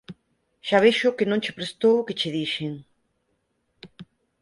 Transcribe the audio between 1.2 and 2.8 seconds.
non che prestou o que che dixen.